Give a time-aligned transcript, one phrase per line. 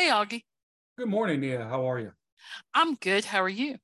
[0.00, 0.44] Hey, Augie.
[0.96, 1.62] Good morning, Nia.
[1.62, 2.12] How are you?
[2.72, 3.26] I'm good.
[3.26, 3.76] How are you?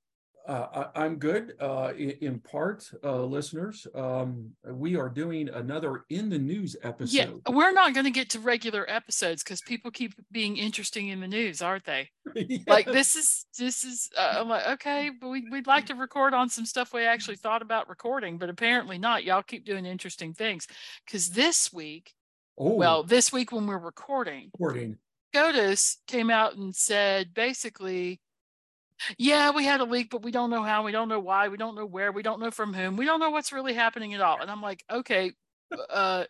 [0.48, 1.52] Uh, I, am good.
[1.60, 7.14] Uh, in, in, part, uh, listeners, um, we are doing another in the news episode.
[7.14, 11.20] Yeah, we're not going to get to regular episodes because people keep being interesting in
[11.20, 12.08] the news, aren't they?
[12.34, 12.62] yes.
[12.66, 14.08] Like this is this is.
[14.16, 17.36] Uh, I'm like, okay, but we, we'd like to record on some stuff we actually
[17.36, 19.22] thought about recording, but apparently not.
[19.22, 20.66] Y'all keep doing interesting things
[21.04, 22.14] because this week,
[22.56, 22.72] oh.
[22.72, 24.96] well, this week when we're recording, recording,
[25.36, 28.20] SCOTUS came out and said basically
[29.18, 31.58] yeah, we had a leak, but we don't know how, we don't know why, we
[31.58, 34.22] don't know where, we don't know from whom, we don't know what's really happening at
[34.22, 34.40] all.
[34.40, 35.32] And I'm like, okay,
[35.90, 36.24] uh,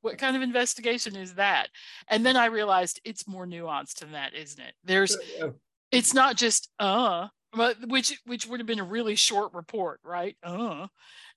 [0.00, 1.68] what kind of investigation is that?
[2.08, 4.74] And then I realized it's more nuanced than that, isn't it?
[4.82, 5.16] There's,
[5.92, 10.36] it's not just uh, but which which would have been a really short report, right?
[10.42, 10.88] Uh,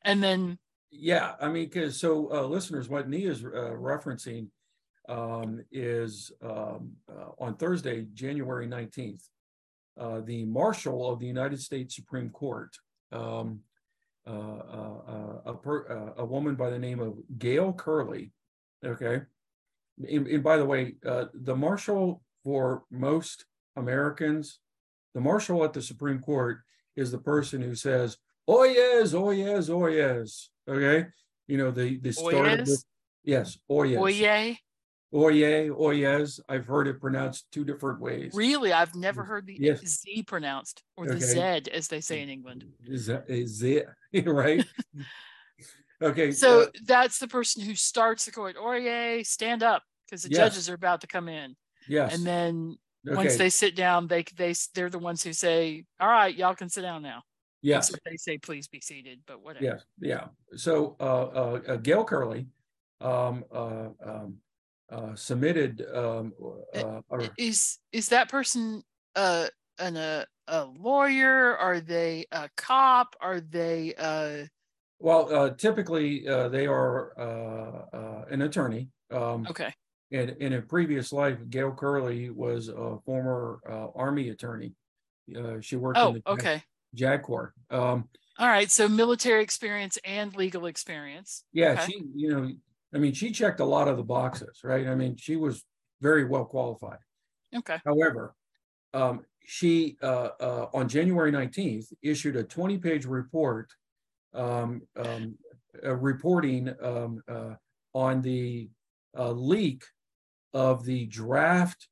[0.04, 0.58] and then
[0.92, 4.48] yeah, I mean, because so uh, listeners, what Nia is uh, referencing
[5.10, 9.24] um, is um, uh, on Thursday, January nineteenth
[10.00, 12.76] uh, the Marshal of the United States Supreme Court,
[13.12, 13.60] um,
[14.26, 18.32] uh, uh, uh a, per, uh, a, woman by the name of Gail Curley.
[18.86, 19.22] Okay.
[20.08, 24.60] And, and by the way, the Marshal for most Americans,
[25.14, 26.60] the Marshal at the Supreme Court
[26.96, 30.50] is the person who says, oh yes, oh yes, oh yes.
[30.68, 31.08] Okay.
[31.48, 32.78] You know, the, the start of the,
[33.24, 34.00] yes, oh yes.
[34.00, 34.58] Oye.
[35.14, 36.40] Oye, oyes.
[36.48, 38.32] I've heard it pronounced two different ways.
[38.34, 38.72] Really?
[38.72, 39.82] I've never heard the yes.
[39.86, 41.64] Z pronounced or the okay.
[41.64, 42.66] Z as they say in England.
[42.96, 43.84] Z, Z
[44.26, 44.66] right?
[46.02, 46.32] okay.
[46.32, 48.56] So uh, that's the person who starts the court.
[48.58, 50.38] Oye, stand up because the yes.
[50.38, 51.58] judges are about to come in.
[51.90, 52.16] Yes.
[52.16, 53.18] And then okay.
[53.18, 56.70] once they sit down, they they they're the ones who say, "All right, y'all can
[56.70, 57.24] sit down now."
[57.62, 57.94] Yes.
[58.06, 59.66] They say, "Please be seated," but whatever.
[59.66, 59.84] Yes.
[60.00, 60.28] Yeah.
[60.56, 62.48] So uh, uh, uh Gail Curley,
[63.02, 64.38] um, uh, um,
[64.92, 65.86] uh, submitted.
[65.94, 66.34] Um,
[66.76, 68.84] uh, or, is is that person
[69.16, 69.48] uh,
[69.80, 71.58] an, a, a lawyer?
[71.58, 73.16] Are they a cop?
[73.22, 73.94] Are they?
[73.98, 74.46] Uh...
[75.00, 78.90] Well, uh, typically uh, they are uh, uh, an attorney.
[79.12, 79.74] Um, okay.
[80.12, 84.74] And in a previous life, Gail Curley was a former uh, Army attorney.
[85.36, 86.64] Uh, she worked oh, in the okay.
[86.94, 87.54] JAG Corps.
[87.70, 91.46] Um, All right, so military experience and legal experience.
[91.54, 91.86] Yeah, okay.
[91.86, 92.52] she, you know,
[92.94, 94.88] I mean, she checked a lot of the boxes, right?
[94.88, 95.64] I mean, she was
[96.02, 97.00] very well qualified.
[97.56, 97.78] Okay.
[97.86, 98.36] However,
[98.94, 103.72] um, she uh, uh, on January 19th issued a 20 page report
[104.34, 105.36] um, um,
[105.84, 107.56] uh, reporting um, uh,
[107.94, 108.70] on the
[109.18, 109.84] uh, leak
[110.54, 111.88] of the draft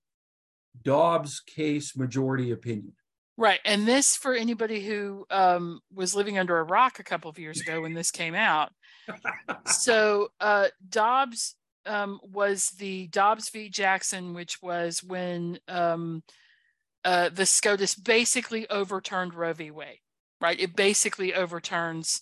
[0.82, 2.94] Dobbs case majority opinion.
[3.38, 3.59] Right.
[3.64, 7.62] And this, for anybody who um, was living under a rock a couple of years
[7.62, 8.72] ago when this came out.
[9.66, 11.56] So uh, Dobbs
[11.86, 13.70] um, was the Dobbs v.
[13.70, 16.24] Jackson, which was when um,
[17.03, 19.72] uh, the SCOTUS basically overturned Roe v.
[19.72, 20.00] Wade.
[20.42, 20.59] Right.
[20.59, 22.22] It basically overturns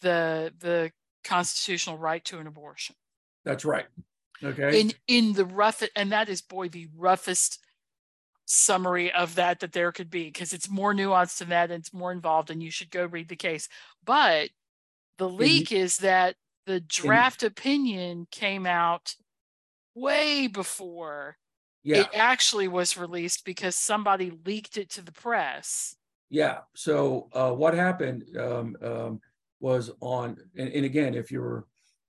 [0.00, 0.92] the the
[1.24, 2.96] constitutional right to an abortion.
[3.44, 3.86] That's right.
[4.42, 4.80] Okay.
[4.80, 7.60] In in the rough, and that is boy the roughest
[8.50, 11.92] summary of that that there could be because it's more nuanced than that and it's
[11.92, 13.68] more involved and you should go read the case
[14.06, 14.48] but
[15.18, 16.36] the leak is that
[16.66, 19.14] the draft opinion came out
[19.94, 21.36] way before
[21.82, 21.98] yeah.
[21.98, 25.96] it actually was released because somebody leaked it to the press
[26.30, 29.20] yeah so uh, what happened um, um,
[29.60, 31.66] was on and, and again if you were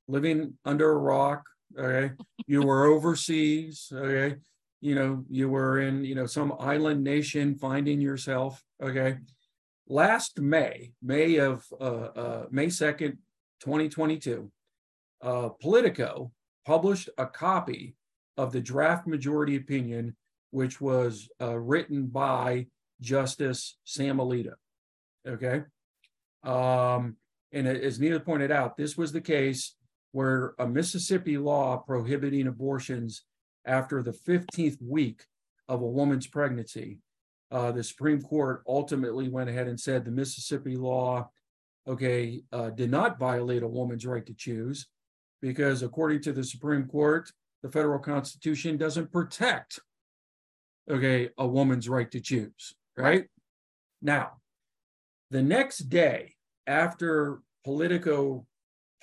[0.08, 1.44] living under a rock
[1.78, 2.14] okay
[2.48, 4.36] you were overseas okay
[4.82, 9.18] you know you were in you know some island nation finding yourself okay
[9.90, 13.18] last may may of uh, uh, may 2nd
[13.60, 14.52] 2022
[15.22, 16.32] uh, politico
[16.66, 17.96] published a copy
[18.38, 20.16] of the draft majority opinion
[20.52, 22.66] which was uh, written by
[23.02, 24.54] justice sam alito
[25.28, 25.64] okay
[26.44, 27.18] um,
[27.52, 29.76] and as Nia pointed out this was the case
[30.12, 33.24] where a mississippi law prohibiting abortions
[33.66, 35.24] after the 15th week
[35.68, 37.00] of a woman's pregnancy.
[37.52, 41.30] Uh, the Supreme Court ultimately went ahead and said the Mississippi law,
[41.88, 44.88] okay, uh, did not violate a woman's right to choose
[45.42, 47.32] because, according to the Supreme Court,
[47.64, 49.80] the federal Constitution doesn't protect,
[50.90, 53.26] okay, a woman's right to choose, right?
[54.02, 54.34] Now,
[55.32, 56.36] the next day
[56.68, 58.46] after Politico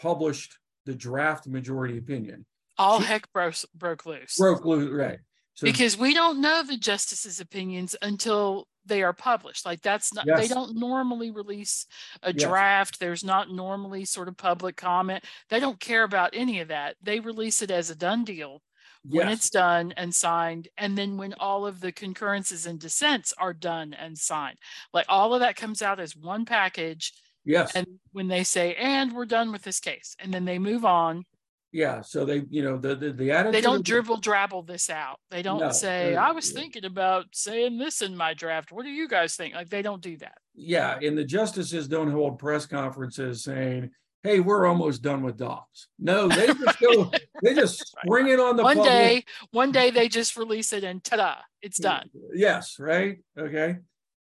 [0.01, 2.47] published the draft majority opinion,
[2.79, 4.37] all heck broke, broke loose.
[4.39, 5.19] Broke loose, right.
[5.63, 9.67] Because we don't know the justices' opinions until they are published.
[9.67, 10.39] Like that's not yes.
[10.39, 11.87] they don't normally release
[12.23, 12.43] a yes.
[12.43, 13.01] draft.
[13.01, 15.25] There's not normally sort of public comment.
[15.51, 16.97] They don't care about any of that.
[17.03, 18.63] They release it as a done deal
[19.09, 19.39] when Yes.
[19.39, 23.95] it's done and signed, and then when all of the concurrences and dissents are done
[23.95, 24.59] and signed.
[24.93, 27.13] Like all of that comes out as one package.
[27.45, 27.77] Yes.
[27.77, 31.25] And when they say, and we're done with this case, and then they move on,
[31.73, 32.01] Yeah.
[32.01, 33.55] So they, you know, the the, the attitude.
[33.55, 35.19] they don't dribble drabble this out.
[35.31, 38.73] They don't No, say, I was thinking about saying this in my draft.
[38.73, 39.55] What do you guys think?
[39.55, 40.39] Like they don't do that.
[40.55, 43.91] Yeah, and the justices don't hold press conferences saying,
[44.23, 47.11] "Hey, we're almost done with Dobbs." No, they just go.
[47.43, 48.93] they just spring it on the one public.
[48.93, 52.09] day, one day they just release it and ta-da, it's done.
[52.33, 53.19] Yes, right.
[53.39, 53.77] Okay.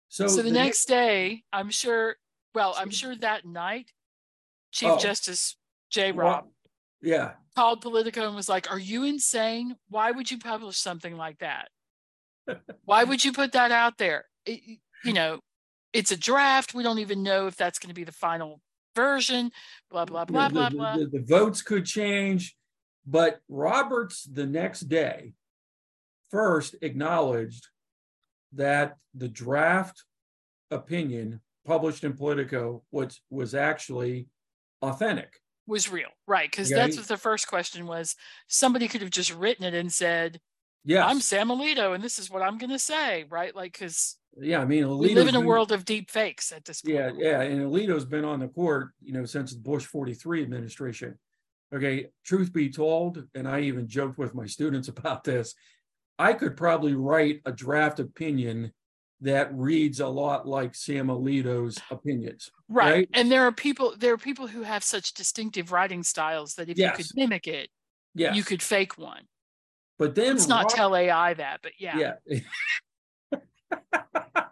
[0.07, 2.15] So, So the next day, I'm sure,
[2.53, 3.91] well, I'm sure that night,
[4.71, 4.97] Chief Oh.
[4.99, 5.57] Justice
[5.89, 6.11] J.
[6.11, 6.45] Well, Rob
[7.03, 7.33] Yeah.
[7.55, 9.75] called Politico and was like, Are you insane?
[9.89, 11.67] Why would you publish something like that?
[12.85, 14.25] Why would you put that out there?
[14.45, 15.39] It- you know,
[15.91, 16.73] it's a draft.
[16.73, 18.61] We don't even know if that's going to be the final
[18.95, 19.51] version,
[19.91, 20.97] blah, blah, blah, the, blah, the- blah.
[20.97, 22.55] the- the votes could change,
[23.05, 25.33] but Roberts the next day
[26.31, 27.67] first acknowledged
[28.53, 30.03] that the draft
[30.71, 34.27] opinion published in Politico was was actually
[34.81, 35.39] authentic.
[35.65, 36.49] Was real, right?
[36.49, 37.01] Because that's Okay.
[37.01, 38.15] what the first question was.
[38.47, 40.41] Somebody could have just written it and said,
[40.83, 43.55] "Yeah, I'm Sam Alito and this is what I'm going to say, right?
[43.55, 46.65] Like, because yeah, I mean, we live in a been- world of deep fakes at
[46.65, 46.95] this point.
[46.95, 51.17] Yeah, yeah, and Alito's been on the court, you know, since the Bush 43 administration.
[51.73, 55.55] Okay, truth be told, and I even joked with my students about this,
[56.19, 58.73] I could probably write a draft opinion
[59.23, 62.51] that reads a lot like Sam Alito's opinions.
[62.69, 62.91] right.
[62.93, 63.09] right?
[63.13, 66.77] and there are people there are people who have such distinctive writing styles that if
[66.77, 67.69] you could mimic it
[68.15, 69.23] Yes, you could fake one
[69.97, 72.39] but then let's not Rob- tell ai that but yeah Yeah.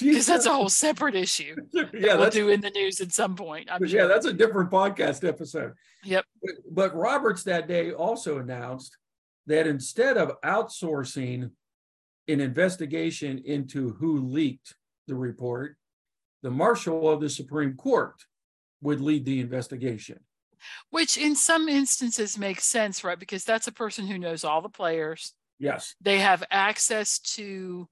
[0.00, 3.68] because that's a whole separate issue yeah, we'll do in the news at some point
[3.70, 5.72] i'm But sure yeah, that's a different podcast episode.
[6.04, 6.24] Yep.
[6.42, 8.96] But, but Roberts that day also announced
[9.46, 11.50] that instead of outsourcing
[12.30, 14.74] an investigation into who leaked
[15.06, 15.76] the report,
[16.42, 18.14] the marshal of the Supreme Court
[18.82, 20.20] would lead the investigation.
[20.90, 23.18] which in some instances makes sense right?
[23.18, 25.32] Because that's a person who knows all the players.
[25.58, 25.94] Yes.
[26.00, 27.86] they have access to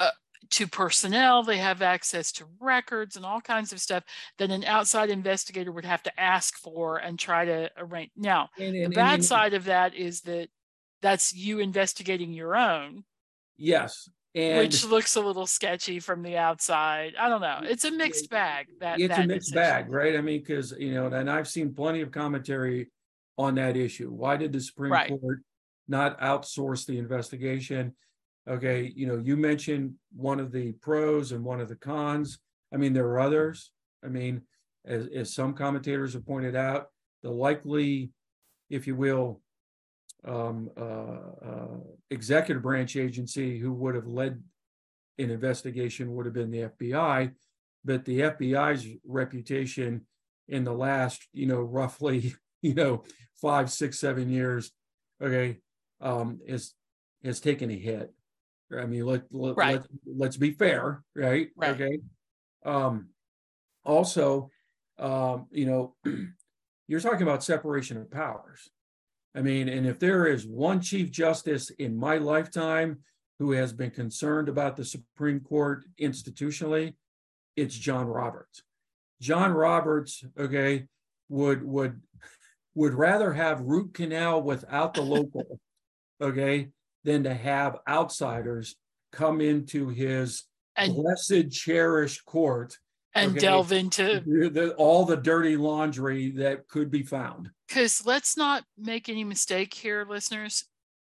[0.00, 0.10] uh,
[0.50, 1.44] to personnel.
[1.44, 4.02] They have access to records and all kinds of stuff
[4.38, 8.10] that an outside investigator would have to ask for and try to arrange.
[8.16, 10.48] Now And, the and- bad and- side of that is that
[11.02, 13.04] that's you investigating your own
[13.60, 14.08] Yes.
[14.34, 18.30] And which looks a little sketchy from the outside i don't know it's a mixed
[18.30, 19.72] bag that it's that a mixed decision.
[19.72, 20.14] bag, right?
[20.16, 22.90] I mean, because you know, and I've seen plenty of commentary
[23.36, 24.08] on that issue.
[24.10, 25.08] Why did the Supreme Right.
[25.08, 25.40] Court
[25.88, 27.96] not outsource the investigation?
[28.48, 32.38] Okay, you know, you mentioned one of the pros and one of the cons.
[32.72, 33.72] I mean, there are others.
[34.04, 34.42] I mean,
[34.84, 36.86] as, as some commentators have pointed out,
[37.22, 38.10] the likely,
[38.70, 39.40] if you will,
[40.24, 41.78] um, uh, uh,
[42.10, 44.42] executive branch agency who would have led
[45.18, 47.32] an investigation would have been the FBI
[47.84, 50.02] but the FBI's reputation
[50.48, 53.04] in the last, you know, roughly, you know,
[53.40, 54.70] five, six, seven years,
[55.22, 55.58] okay,
[56.00, 56.74] um, is
[57.24, 58.12] has taken a hit.
[58.76, 59.80] I mean, let, let, Right.
[59.80, 61.48] let let's be fair, right?
[61.56, 61.70] Right.
[61.70, 61.98] Okay.
[62.64, 63.08] Um,
[63.84, 64.50] also,
[64.98, 65.94] um, you know,
[66.88, 68.70] you're talking about separation of powers.
[69.34, 72.98] I mean, and if there is one chief justice in my lifetime
[73.38, 76.94] who has been concerned about the Supreme Court institutionally,
[77.56, 78.62] it's John Roberts.
[79.20, 80.86] John Roberts, okay,
[81.28, 82.00] would would
[82.74, 85.60] would rather have root canal without the local,
[86.20, 86.68] okay,
[87.04, 88.76] than to have outsiders
[89.12, 90.44] come into his
[90.76, 92.78] and blessed, cherished court,
[93.14, 97.50] and delve into the, all the dirty laundry that could be found.
[97.68, 100.64] because let's not make any mistake here listeners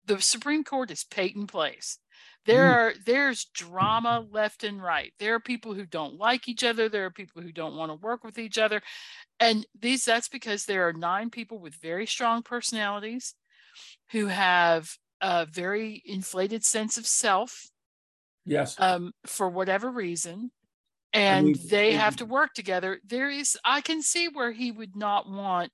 [0.05, 1.97] the supreme court is peyton place
[2.45, 2.75] there Mm.
[2.75, 7.05] are there's drama left and right there are people who don't like each other there
[7.05, 8.81] are people who don't want to work with each other
[9.39, 13.35] and these that's because there are nine people with very strong personalities
[14.11, 17.67] who have a very inflated sense of self
[18.43, 18.75] Yes.
[18.79, 20.49] um, for whatever reason
[21.13, 24.95] and mean, they have to work together there is i can see where he would
[24.95, 25.71] not want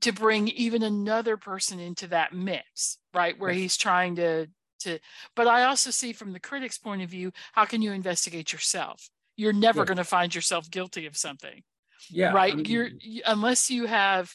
[0.00, 4.46] to bring even another person into that mix right where he's trying to
[4.80, 4.98] to
[5.36, 9.08] but i also see from the critics point of view how can you investigate yourself
[9.36, 9.84] you're never Yeah.
[9.86, 11.62] going to find yourself guilty of something
[12.10, 12.30] Yeah.
[12.30, 12.88] I right mean, you're
[13.26, 14.34] unless you have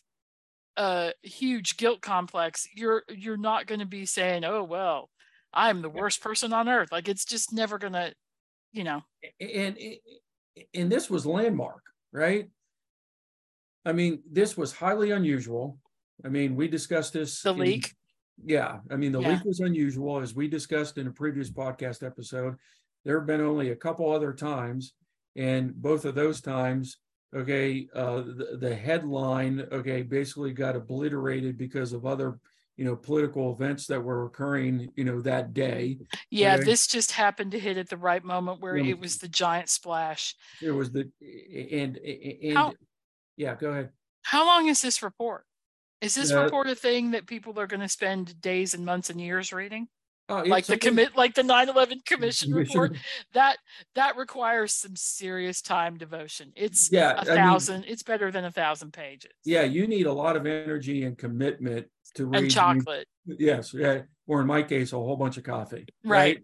[0.78, 5.10] a huge guilt complex you're you're not going to be saying oh well
[5.54, 8.14] i'm the worst person on earth like it's just never going to
[8.72, 9.02] you know
[9.40, 9.78] and
[10.74, 12.50] and this was landmark, right?
[13.86, 15.80] I mean, this was highly unusual.
[16.26, 17.96] I mean, we discussed this the in- leak
[18.44, 19.32] Yeah, I mean, the Yeah.
[19.32, 22.56] leak was unusual, as we discussed in a previous podcast episode.
[23.04, 24.94] There have been only a couple other times,
[25.36, 26.98] and both of those times,
[27.36, 32.40] okay, uh, the, the headline, okay, basically got obliterated because of other,
[32.78, 35.98] you know, political events that were occurring, you know, that day.
[36.30, 36.64] Yeah, Okay.
[36.66, 38.92] this just happened to hit at the right moment where Yeah.
[38.92, 40.36] it was the giant splash.
[40.62, 42.74] It was the and and How-
[43.36, 43.90] yeah, go ahead.
[44.22, 45.46] How long is this report?
[46.02, 49.10] Is this Uh, report a thing that people are going to spend days and months
[49.10, 49.88] and years reading?
[50.30, 52.54] Oh, Like the commit, like the 9/11 commission
[52.92, 52.96] report.
[53.34, 53.58] That
[53.96, 56.52] that requires some serious time devotion.
[56.56, 57.86] It's Yeah, a I mean- thousand.
[57.88, 59.32] it's better than a thousand pages.
[59.46, 62.44] Yeah, you need a lot of energy and commitment to read.
[62.44, 65.86] and chocolate, Yes, yeah, or in my case, a whole bunch of coffee.
[66.04, 66.44] Right.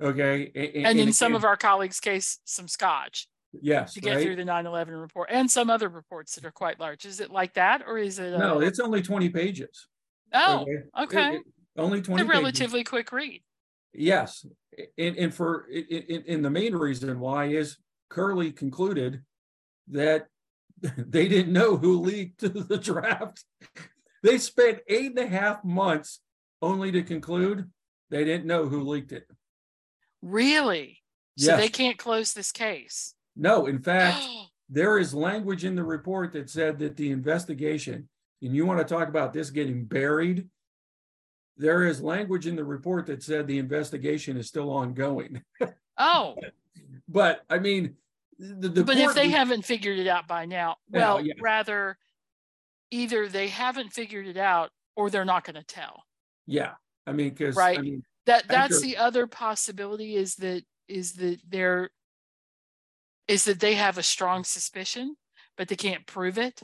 [0.00, 0.52] Okay.
[0.54, 3.26] a- a- and in some of our colleagues' case, some scotch
[3.60, 4.22] yes, to get right?
[4.22, 7.04] through the 9/11 report, and some other reports that are quite large.
[7.04, 8.38] Is it like that, or is it?
[8.38, 9.88] No, uh, it's only twenty pages.
[10.32, 11.36] oh, It- okay.
[11.36, 11.42] it-
[11.76, 12.22] Only It's twenty.
[12.22, 12.38] a pages.
[12.40, 13.42] relatively quick read.
[13.92, 14.44] Yes,
[14.96, 17.78] and and for in in the main reason why is
[18.10, 19.24] Curley concluded
[19.88, 20.28] that
[20.82, 23.44] they didn't know who leaked the draft.
[24.22, 26.20] They spent eight and a half months
[26.60, 27.70] only to conclude
[28.10, 29.26] they didn't know who leaked it.
[30.22, 31.02] Really?
[31.36, 33.14] So they can't close this case.
[33.36, 34.26] No, in fact,
[34.68, 38.08] there is language in the report that said that the investigation,
[38.42, 40.48] and you want to talk about this getting buried.
[41.56, 45.42] There is language in the report that said the investigation is still ongoing.
[45.98, 46.36] oh,
[47.08, 47.96] But I mean,
[48.38, 51.34] the, the but if they haven't figured it out by now, well, yeah.
[51.40, 51.98] rather,
[52.90, 56.04] either they haven't figured it out or they're not going to tell.
[56.46, 56.74] yeah,
[57.06, 57.80] I mean, because I Right.
[57.80, 61.90] mean, That that's After- the other possibility is that is that they're
[63.26, 65.16] is that they have a strong suspicion,
[65.56, 66.62] but they can't prove it.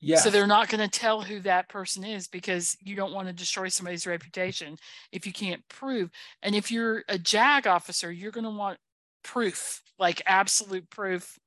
[0.00, 3.26] yeah, So they're not going to tell who that person is because you don't want
[3.28, 4.76] to destroy somebody's reputation
[5.12, 6.10] if you can't prove.
[6.42, 8.78] And if you're a JAG officer, you're going to want
[9.24, 11.38] proof, like absolute proof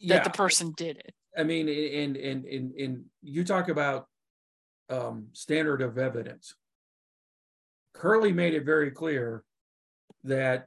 [0.00, 0.22] that yeah.
[0.24, 1.14] the person did it.
[1.36, 4.06] I mean, and and and and you talk about
[4.88, 6.54] um, standard of evidence.
[7.92, 9.44] Curley made it very clear
[10.24, 10.66] that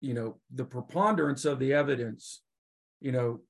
[0.00, 2.42] you know the preponderance of the evidence,
[3.00, 3.40] you know,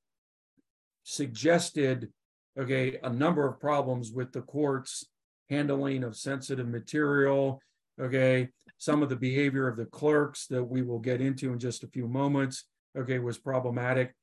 [1.02, 2.10] suggested
[2.58, 5.06] okay a number of problems with the court's
[5.50, 7.60] handling of sensitive material.
[8.00, 11.84] Okay, some of the behavior of the clerks that we will get into in just
[11.84, 12.64] a few moments.
[12.96, 14.14] Okay, was problematic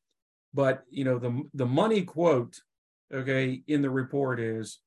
[0.58, 2.60] but you know the the money quote
[3.14, 4.80] okay in the report is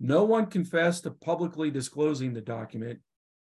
[0.00, 2.98] no one confessed to publicly disclosing the document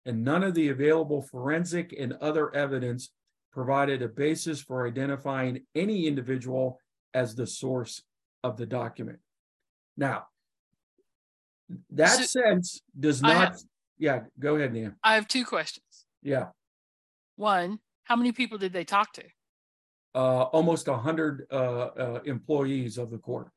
[0.06, 3.12] and none of the available forensic and other evidence
[3.54, 6.80] provided a basis for identifying any individual
[7.14, 8.04] as the source
[8.44, 9.20] of the document
[9.98, 10.26] now
[11.90, 13.62] that So- sense does not have-
[13.98, 14.96] yeah go ahead Nan.
[15.04, 16.06] I have two questions.
[16.22, 16.48] yeah
[17.38, 19.24] One, how many people did they talk to?
[20.16, 23.50] Uh almost a hundred uh, uh employees of the court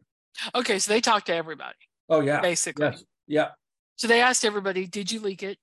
[0.55, 1.79] Okay, so they talked to everybody,
[2.09, 2.87] oh yeah basically.
[2.87, 3.49] yes yeah
[3.97, 5.59] So they asked everybody, did you leak it?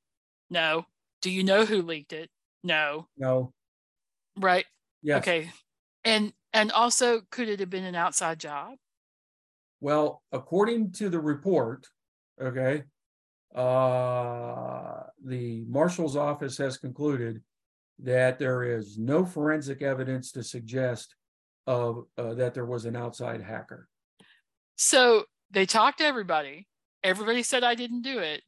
[0.50, 0.86] No.
[1.22, 2.29] Do you know who leaked it?
[2.63, 3.08] No.
[3.17, 3.53] no
[4.38, 4.65] Right.
[5.01, 5.51] yes Okay.
[6.05, 8.75] And and also could it have been an outside job?
[9.81, 11.88] Well, according to the report,
[12.41, 12.84] okay,
[13.55, 17.41] uh, the marshal's office has concluded
[18.03, 21.15] that there is no forensic evidence to suggest
[21.68, 23.88] of uh, that there was an outside hacker.
[24.75, 26.68] So they talked to everybody.
[27.03, 28.41] Everybody said I didn't do it.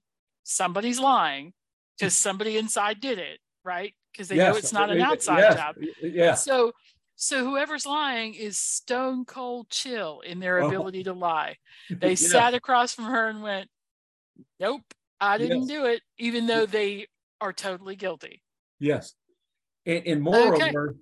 [0.44, 1.54] Somebody's lying
[1.98, 3.94] because somebody inside did it, right?
[4.12, 5.76] Because they know it's not an outside yes, job.
[6.02, 6.72] Yes, So
[7.16, 10.68] so whoever's lying is stone cold chill in their Oh.
[10.68, 11.58] ability to lie.
[11.90, 12.32] They Yes.
[12.32, 13.70] sat across from her and went,
[14.60, 14.82] Nope,
[15.20, 15.68] I didn't Yes.
[15.68, 17.08] do it, even though they
[17.40, 18.42] are totally guilty.
[18.80, 19.14] Yes.
[19.86, 20.96] And, and moreover,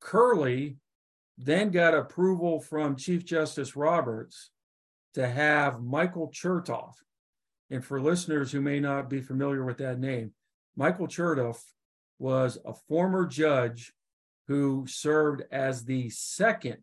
[0.00, 0.76] Curley
[1.38, 4.50] then got approval from Chief Justice Roberts
[5.14, 6.94] to have Michael Chertoff.
[7.70, 10.32] And for listeners who may not be familiar with that name,
[10.76, 11.60] Michael Chertoff
[12.18, 13.92] was a former judge
[14.46, 16.82] who served as the second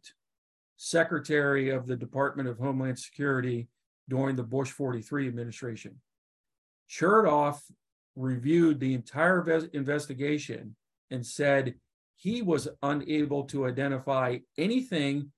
[0.78, 3.68] Secretary of the Department of Homeland Security
[4.10, 5.96] during the Bush 43 administration.
[6.90, 7.60] Chertoff
[8.16, 10.76] reviewed the entire ves- investigation
[11.12, 11.76] and said
[12.16, 15.32] he was unable to identify anything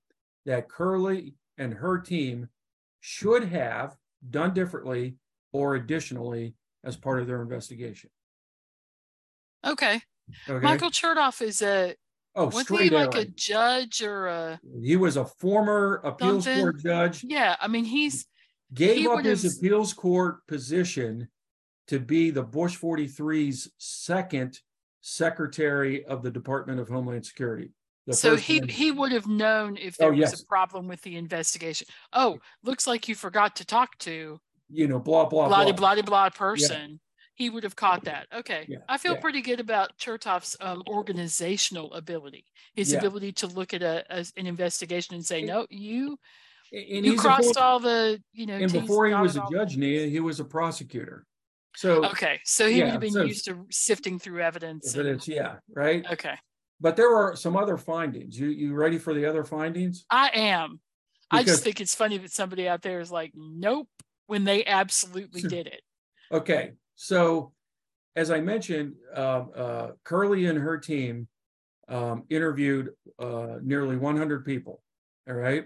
[0.46, 2.48] that Curley and her team
[3.00, 3.96] should have
[4.30, 5.16] done differently
[5.52, 6.54] or additionally
[6.84, 8.10] as part of their investigation.
[9.66, 10.00] Okay.
[10.48, 10.64] Okay.
[10.64, 11.94] Michael Chertoff is a
[12.34, 16.62] oh, was he like a judge or a He was a former appeals Something.
[16.62, 18.26] court judge, yeah, I mean he's
[18.72, 21.28] gave he up his have- appeals court position
[21.88, 24.58] to be the Bush 43's second
[25.04, 27.70] secretary of the Department of Homeland Security.
[28.10, 30.42] So he, man- he would have known if Oh, there was yes.
[30.42, 31.86] a problem with the investigation.
[32.12, 35.72] Oh, looks like you forgot to talk to you know, blah, blah, blah, blah.
[35.94, 36.98] blah, blah person.
[37.34, 38.28] He would have caught that.
[38.34, 38.64] Okay.
[38.68, 39.20] Yeah, I feel yeah.
[39.20, 42.98] pretty good about Chertoff's um, organizational ability, his Yeah.
[42.98, 46.16] ability to look at a, a- an investigation and say, And- no, you,
[46.72, 50.20] And you crossed all the, you know, And before he was a judge, Nia, he
[50.20, 51.26] was a prosecutor.
[51.76, 52.40] So Okay.
[52.44, 54.94] So he would have been so- used to sifting through evidence.
[54.94, 56.04] and- evidence, yeah, right?
[56.12, 56.34] okay.
[56.80, 58.38] But there are some other findings.
[58.38, 60.04] You, you ready for the other findings?
[60.10, 60.80] I am.
[61.30, 63.88] I just think it's funny that somebody out there is like, nope,
[64.26, 65.80] when they absolutely did it.
[66.30, 67.52] Okay, so
[68.16, 71.28] as I mentioned, um, uh, Curley and her team
[71.88, 74.82] um, interviewed uh, nearly 100 people.
[75.28, 75.64] All right,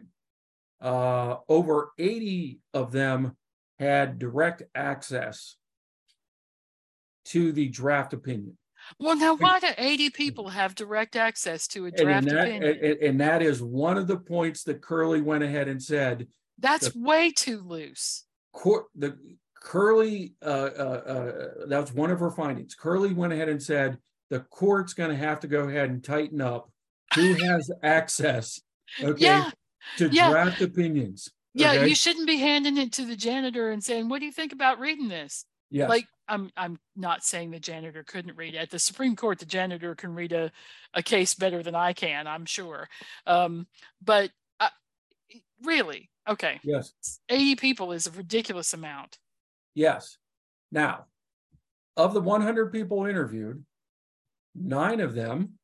[0.80, 3.36] uh, over 80 of them
[3.78, 5.56] had direct access
[7.28, 8.56] to the draft opinion,
[8.98, 12.78] Well, now why do 80 people have direct access to a and, draft that, opinion?
[12.82, 16.28] and, and that is one of the points that Curley went ahead and said.
[16.58, 18.24] That's way too loose.
[18.52, 19.16] court the
[19.60, 22.74] Curley uh, uh, uh, that was one of her findings.
[22.74, 23.98] Curley went ahead and said
[24.30, 26.70] the court's going to have to go ahead and tighten up
[27.14, 28.60] who has access,
[29.02, 29.50] okay, Yeah.
[29.98, 30.30] to yeah.
[30.30, 31.28] draft opinions.
[31.54, 31.88] Yeah, okay?
[31.88, 34.78] you shouldn't be handing it to the janitor and saying, "What do you think about
[34.78, 38.58] reading this?" Yes, Like, I'm I'm not saying the janitor couldn't read it.
[38.58, 40.52] At the Supreme Court, the janitor can read a,
[40.94, 42.88] a case better than I can, I'm sure.
[43.26, 43.66] Um,
[44.04, 44.68] but uh,
[45.64, 46.92] really, okay, yes,
[47.28, 49.18] 80 people is a ridiculous amount.
[49.74, 50.18] yes.
[50.70, 51.06] Now,
[51.96, 53.64] of the 100 people interviewed,
[54.54, 55.54] nine of them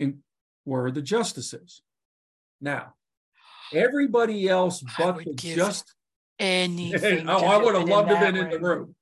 [0.00, 0.24] in,
[0.64, 1.82] were the justices.
[2.60, 2.94] Now,
[3.72, 5.94] everybody else but the just
[6.40, 7.28] Anything.
[7.28, 8.94] oh, I would have loved to been in the room.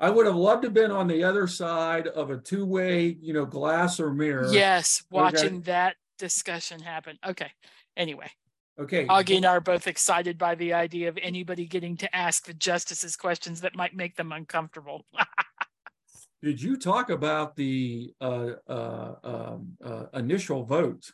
[0.00, 3.34] I would have loved to have been on the other side of a two-way, you
[3.34, 4.50] know, glass or mirror.
[4.50, 5.20] Yes, Okay.
[5.22, 7.18] watching that discussion happen.
[7.24, 7.52] Okay.
[7.96, 8.30] Anyway,
[8.78, 9.04] Okay.
[9.06, 12.54] Augie and I are both excited by the idea of anybody getting to ask the
[12.54, 15.04] justices questions that might make them uncomfortable.
[16.42, 21.12] Did you talk about the uh, uh, um, uh, initial vote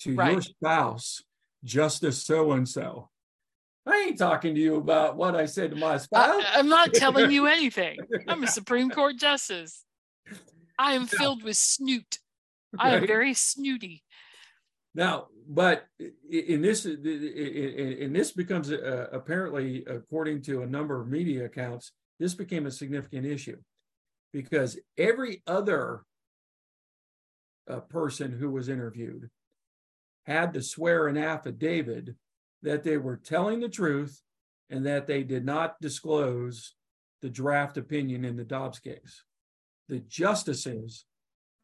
[0.00, 1.22] to your spouse,
[1.64, 3.08] Justice so and so?
[3.88, 6.44] I ain't talking to you about what I said to my spouse.
[6.46, 7.98] I, I'm not telling you anything.
[8.26, 9.84] I'm a Supreme Court justice.
[10.78, 12.18] I am filled with snoot.
[12.78, 14.04] I am very snooty.
[14.94, 15.86] Now, but
[16.30, 22.34] in this, in this becomes uh, apparently, according to a number of media accounts, this
[22.34, 23.56] became a significant issue
[24.32, 26.02] because every other
[27.70, 29.30] uh, person who was interviewed
[30.26, 32.10] had to swear an affidavit
[32.62, 34.20] that they were telling the truth
[34.70, 36.74] and that they did not disclose
[37.22, 39.24] the draft opinion in the Dobbs case.
[39.88, 41.04] The justices,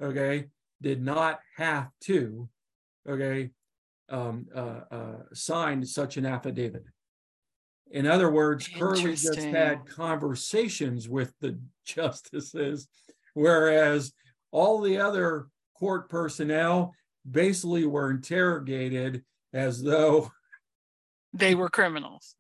[0.02, 0.46] okay,
[0.80, 2.48] did not have to
[3.08, 3.50] okay,
[4.08, 6.84] um, uh, uh, signed such an affidavit.
[7.90, 12.88] In other words, Curley just had conversations with the justices,
[13.34, 14.12] whereas
[14.50, 15.46] all the other
[15.78, 16.94] court personnel
[17.30, 20.30] basically were interrogated as though,
[21.34, 22.36] They were criminals.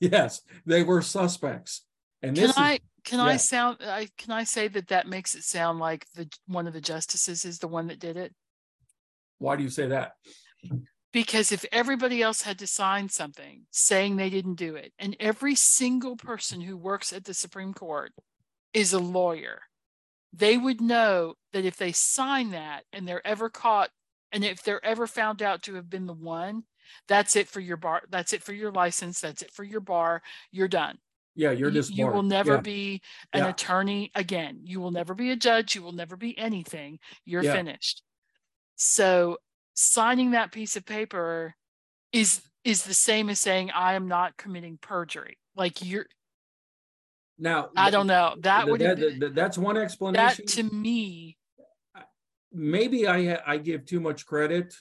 [0.00, 1.82] yes, they were suspects.
[2.22, 3.36] And Can this is, I can I yeah.
[3.36, 6.80] sound I can I say that that makes it sound like the one of the
[6.80, 8.32] justices is the one that did it?
[9.38, 10.12] why do you say that?
[11.12, 15.54] Because if everybody else had to sign something saying they didn't do it, and every
[15.54, 18.12] single person who works at the Supreme Court
[18.74, 19.62] is a lawyer,
[20.32, 23.90] they would know that if they sign that and they're ever caught,
[24.32, 26.64] and if they're ever found out to have been the one,
[27.08, 30.22] that's it for your bar, that's it for your license, that's it for your bar,
[30.50, 30.98] you're done.
[31.34, 32.60] Yeah, you're just you will never Yeah.
[32.60, 33.02] be
[33.34, 33.50] an Yeah.
[33.50, 34.60] attorney again.
[34.64, 35.74] You will never be a judge.
[35.74, 36.98] You will never be anything.
[37.26, 37.52] You're Yeah.
[37.52, 38.02] finished.
[38.76, 39.38] So
[39.74, 41.54] signing that piece of paper
[42.12, 45.38] is is the same as saying I am not committing perjury.
[45.54, 46.06] Like you're
[47.38, 48.34] Now, I don't know.
[48.40, 50.46] That would that- that- that's one explanation.
[50.46, 51.36] that to me
[52.50, 54.74] maybe I I give too much credit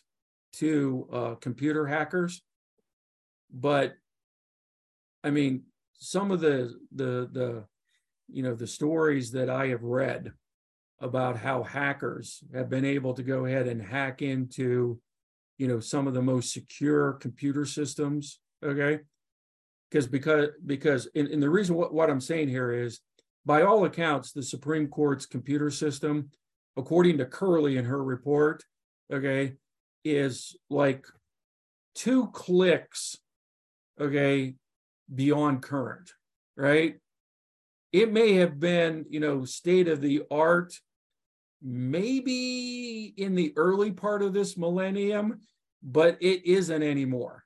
[0.60, 2.42] to uh, computer hackers,
[3.52, 3.94] but
[5.24, 5.64] I mean
[5.98, 7.66] some of the the the
[8.30, 10.32] you know the stories that I have read
[11.00, 15.00] about how hackers have been able to go ahead and hack into
[15.58, 19.00] you know some of the most secure computer systems okay?
[19.90, 23.00] Because because because and, and the reason what, what i'm saying here is
[23.46, 26.30] by all accounts the supreme court's computer system
[26.76, 28.64] according to curley in her report
[29.14, 29.54] okay
[30.06, 31.06] is like
[31.96, 33.18] two clicks
[34.00, 34.56] okay
[35.14, 36.12] beyond current
[36.56, 36.96] right
[37.96, 40.74] it may have been, you know, state of the art,
[41.62, 45.40] maybe in the early part of this millennium,
[45.82, 47.46] but it isn't anymore,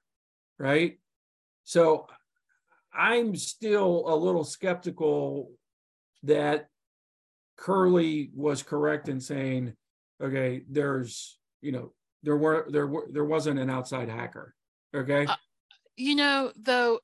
[0.57, 0.97] right?
[1.65, 2.07] So
[2.91, 5.51] I'm still a little skeptical
[6.23, 6.67] that
[7.55, 9.73] Curley was correct in saying,
[10.19, 14.55] okay, there's, you know, there were there were there wasn't an outside hacker.
[14.95, 15.25] Okay.
[15.25, 15.35] Uh,
[15.95, 16.99] you know, though,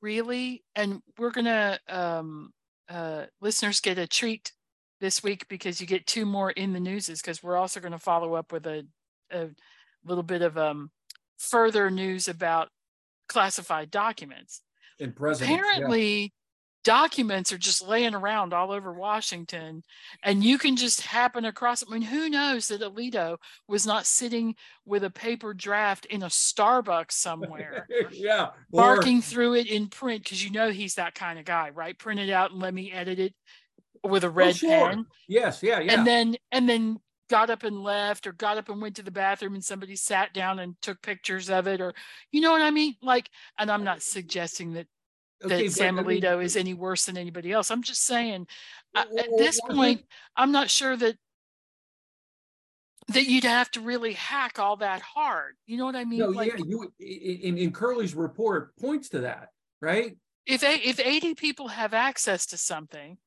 [0.00, 2.52] really, and we're gonna um
[2.88, 4.52] uh listeners get a treat
[5.00, 7.98] this week because you get two more in the newses because we're also going to
[7.98, 8.84] follow up with a
[9.30, 9.48] a
[10.04, 10.90] little bit of um
[11.38, 12.68] further news about
[13.28, 14.62] classified documents.
[14.98, 16.32] In present, apparently,
[16.88, 19.82] documents are just laying around all over Washington,
[20.22, 21.82] and you can just happen across.
[21.82, 21.88] It.
[21.90, 23.36] I mean, who knows that Alito
[23.68, 24.54] was not sitting
[24.86, 30.42] with a paper draft in a Starbucks somewhere, yeah, barking through it in print because
[30.42, 31.98] you know he's that kind of guy, right?
[31.98, 33.34] Print it out and let me edit it
[34.02, 34.88] with a oh, red oh, sure.
[34.88, 35.06] pen.
[35.28, 35.92] Yes, yeah, yeah.
[35.92, 36.98] And then and then
[37.28, 40.32] got up and left or got up and went to the bathroom and somebody sat
[40.32, 41.92] down and took pictures of it or
[42.32, 42.94] you know what I mean?
[43.02, 44.86] Like, and I'm not suggesting that
[45.44, 47.70] okay, that Sam Alito I mean, is any worse than anybody else.
[47.70, 48.46] I'm just saying,
[48.94, 50.02] well, at this point,
[50.36, 51.16] I'm not sure that
[53.08, 55.56] that you'd have to really hack all that hard.
[55.66, 56.18] You know what I mean?
[56.20, 59.48] No, like, yeah, you in, in Curley's report points to that,
[59.80, 60.16] right?
[60.46, 63.18] If if 80 people have access to something,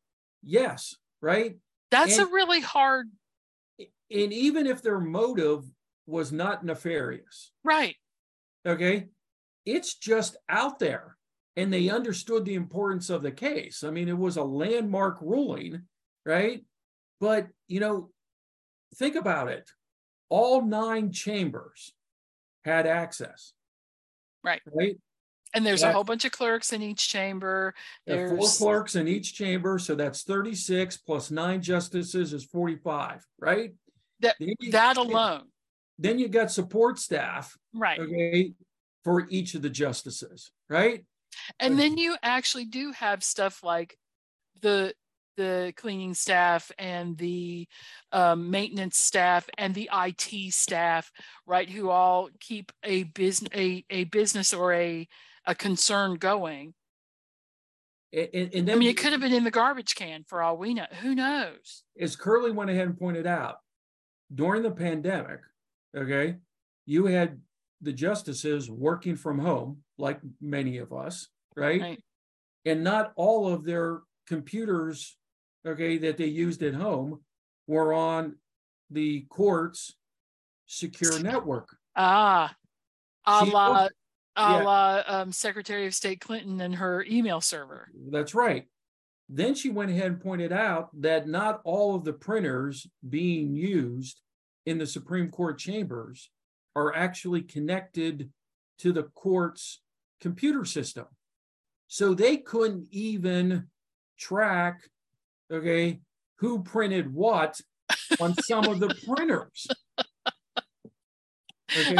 [0.43, 1.55] yes, right.
[1.89, 3.07] That's and, a really hard.
[3.79, 5.63] And even if their motive
[6.05, 7.95] was not nefarious, right?
[8.65, 9.07] Okay,
[9.65, 11.17] it's just out there
[11.55, 13.83] and they understood the importance of the case.
[13.83, 15.83] I mean, it was a landmark ruling,
[16.25, 16.63] right?
[17.19, 18.09] But, you know,
[18.95, 19.69] think about it.
[20.29, 21.93] All nine chambers
[22.63, 23.53] had access.
[24.43, 24.61] Right.
[24.65, 24.97] Right.
[25.53, 27.73] And there's a whole bunch of clerks in each chamber.
[28.07, 29.79] There's four clerks in each chamber.
[29.79, 33.73] So that's 36 plus nine justices is 45, right?
[34.21, 35.43] That, you, that alone.
[35.99, 37.57] Then you got support staff.
[37.73, 37.99] Right.
[37.99, 38.53] Okay.
[39.03, 41.03] For each of the justices, right?
[41.59, 43.97] And then you actually do have stuff like
[44.61, 44.93] the
[45.37, 47.67] the cleaning staff and the
[48.11, 51.11] um, maintenance staff and the IT staff,
[51.47, 55.07] right, who all keep a business a, a business or a
[55.45, 56.73] a concern going.
[58.13, 60.57] And, and then, I mean, it could have been in the garbage can for all
[60.57, 60.85] we know.
[61.01, 61.83] Who knows?
[61.99, 63.57] As Curley went ahead and pointed out,
[64.33, 65.39] during the pandemic,
[65.95, 66.35] okay,
[66.85, 67.39] you had
[67.81, 71.79] the justices working from home, like many of us, right?
[71.79, 72.03] right?
[72.65, 75.17] And not all of their computers,
[75.65, 77.21] okay, that they used at home
[77.67, 78.35] were on
[78.89, 79.95] the court's
[80.65, 81.69] secure network.
[81.95, 82.53] Ah,
[83.25, 83.89] a la, a
[84.37, 84.63] yeah.
[84.63, 87.89] la um, Secretary of State Clinton and her email server.
[88.09, 88.65] That's right.
[89.29, 94.19] Then she went ahead and pointed out that not all of the printers being used
[94.65, 96.29] in the Supreme Court chambers
[96.75, 98.29] are actually connected
[98.79, 99.81] to the court's
[100.21, 101.05] computer system.
[101.87, 103.67] So they couldn't even
[104.17, 104.81] track,
[105.51, 105.99] okay,
[106.37, 107.59] who printed what
[108.21, 109.67] on some of the printers.
[111.73, 111.95] Okay.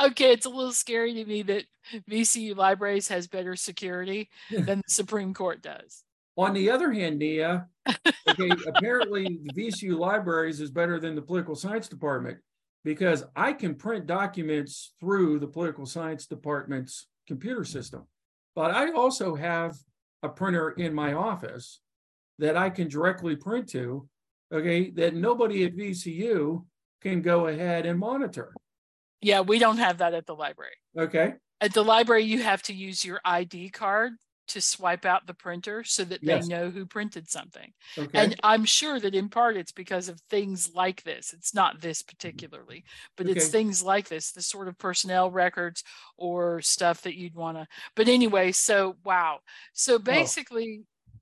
[0.00, 1.64] okay, it's a little scary to me that
[2.10, 6.02] VCU Libraries has better security than the Supreme Court does.
[6.38, 7.66] On the other hand, Nia,
[8.26, 12.38] okay, apparently the VCU Libraries is better than the Political Science Department
[12.84, 18.06] because I can print documents through the Political Science Department's computer system.
[18.54, 19.76] But I also have
[20.22, 21.80] a printer in my office
[22.38, 24.08] that I can directly print to,
[24.52, 26.64] okay, that nobody at VCU
[27.02, 28.54] can go ahead and monitor.
[29.20, 30.72] Yeah, we don't have that at the library.
[30.98, 31.34] Okay.
[31.60, 34.12] At the library, you have to use your ID card
[34.50, 36.46] to swipe out the printer so that yes.
[36.46, 37.72] they know who printed something.
[37.96, 38.18] Okay.
[38.18, 41.32] And I'm sure that in part it's because of things like this.
[41.32, 42.84] It's not this particularly,
[43.16, 43.36] but okay.
[43.36, 45.84] it's things like this, the sort of personnel records
[46.16, 47.66] or stuff that you'd want to.
[47.96, 49.40] But anyway, so wow.
[49.72, 49.98] So oh.
[49.98, 51.18] basically, oh.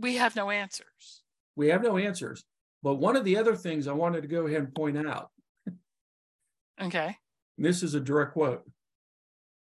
[0.00, 1.22] we have no answers.
[1.56, 2.44] We have no answers.
[2.82, 5.30] But one of the other things I wanted to go ahead and point out.
[6.80, 7.16] okay.
[7.58, 8.64] This is a direct quote.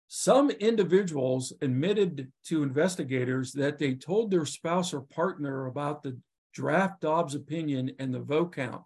[0.08, 6.18] Some individuals admitted to investigators that they told their spouse or partner about the
[6.54, 8.84] draft Dobbs opinion and the vote count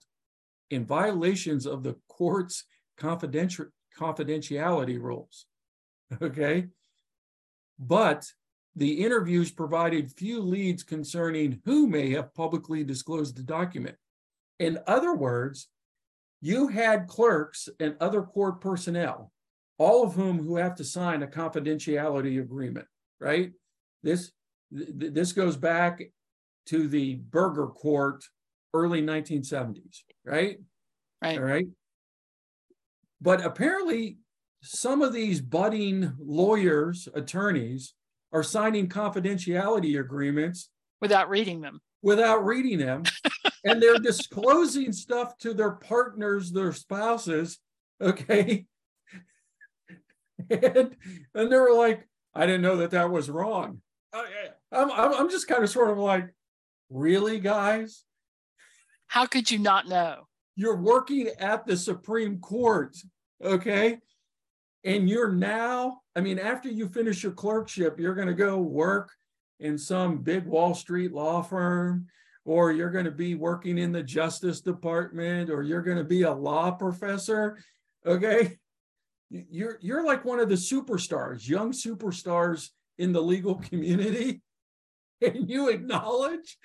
[0.70, 2.66] in violations of the court's
[2.98, 3.66] confidential
[3.98, 5.46] confidentiality rules.
[6.22, 6.66] Okay.
[7.78, 8.26] But
[8.76, 13.96] the interviews provided few leads concerning who may have publicly disclosed the document.
[14.58, 15.68] In other words,
[16.42, 19.32] you had clerks and other court personnel
[19.80, 22.86] all of whom who have to sign a confidentiality agreement,
[23.20, 23.52] right?
[24.04, 24.32] This
[24.78, 26.02] th- th- this goes back
[26.68, 28.24] to the Burger Court,
[28.74, 30.60] early 1970s, right?
[31.24, 31.38] Right.
[31.40, 31.68] All right.
[33.22, 34.18] But apparently,
[34.62, 37.94] some of these budding lawyers, attorneys,
[38.32, 40.70] are signing confidentiality agreements
[41.02, 41.80] without reading them.
[42.02, 43.04] without reading them.
[43.64, 47.60] and they're disclosing stuff to their partners, their spouses.
[48.02, 48.66] Okay.
[50.50, 50.96] And,
[51.36, 53.82] and they were like, I didn't know that that was wrong.
[54.14, 54.24] Oh,
[54.72, 56.34] I, I'm, I'm I'm just kind of sort of like,
[56.90, 58.04] really, guys?
[59.08, 60.28] How could you not know?
[60.56, 62.96] You're working at the Supreme Court,
[63.44, 64.00] okay?
[64.84, 69.12] And you're now, I mean, after you finish your clerkship, you're going to go work
[69.60, 72.08] in some big Wall Street law firm,
[72.46, 76.24] or you're going to be working in the Justice Department, or you're going to be
[76.24, 77.58] a law professor,
[78.06, 78.58] okay?
[79.30, 84.42] You- You're you're like one of the superstars, young superstars in the legal community,
[85.22, 86.58] and you acknowledge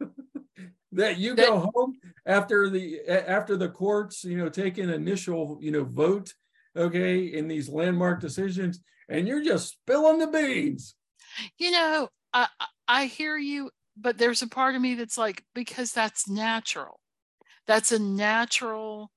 [0.92, 5.70] that you go home after the after the courts, you know, take an initial, you
[5.70, 6.32] know, vote,
[6.76, 10.94] okay, in these landmark decisions, and you're just spilling the beans.
[11.58, 12.48] You know, I-
[12.88, 17.00] I hear you, but there's a part of me that's like because that's natural.
[17.66, 19.10] That's a natural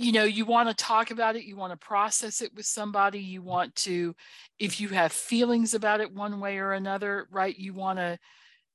[0.00, 3.18] you know, you want to talk about it, you want to process it with somebody,
[3.18, 4.14] you want to
[4.58, 7.56] if you have feelings about it one way or another, right?
[7.56, 8.18] You want to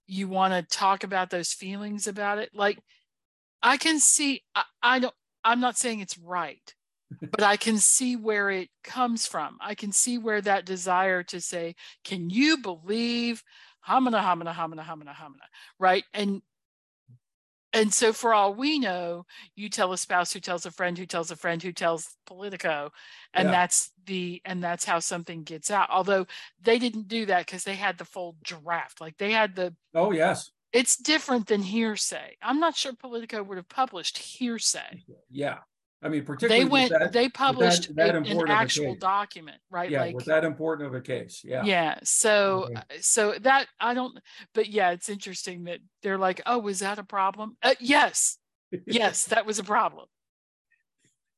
[0.06, 2.52] you want to talk about those feelings about it.
[2.54, 2.78] Like
[3.64, 6.76] I can see I, I don't I'm not saying it's right,
[7.32, 9.58] but I can see where it comes from.
[9.60, 13.44] I can see where that desire to say, can you believe
[13.88, 15.48] hamana hamana hamana hamana hamana,
[15.80, 16.04] right?
[16.14, 16.44] And
[17.76, 21.06] and so for all we know, you tell a spouse who tells a friend who
[21.06, 22.92] tells a friend who tells Politico,
[23.34, 23.52] and Yeah.
[23.52, 25.90] that's the and that's how something gets out.
[25.92, 26.26] Although
[26.62, 29.02] they didn't do that because they had the full draft.
[29.02, 32.38] Like they had the Oh yes, it's different than hearsay.
[32.42, 35.04] I'm not sure Politico would have published hearsay.
[35.30, 35.60] yeah.
[36.06, 39.89] I mean, particularly They went, that- they published that a- an actual document, right?
[39.89, 41.63] yeah, like with that important of a case, yeah.
[41.65, 42.76] yeah so Okay.
[42.76, 44.20] uh, so that i don't
[44.54, 48.38] but yeah it's interesting that they're like oh was that a problem uh, yes
[48.86, 50.06] yes that was a problem